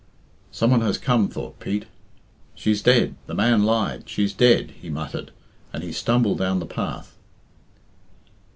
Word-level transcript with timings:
"Some 0.51 0.71
one 0.71 0.81
has 0.81 0.97
come," 0.97 1.27
thought 1.29 1.59
Pete. 1.59 1.85
"She's 2.55 2.81
dead. 2.81 3.13
The 3.27 3.35
man 3.35 3.65
lied. 3.65 4.09
She's 4.09 4.33
dead," 4.33 4.71
he 4.81 4.89
muttered, 4.89 5.29
and 5.73 5.83
he 5.83 5.91
stumbled 5.91 6.39
down 6.39 6.57
the 6.57 6.65
path. 6.65 7.15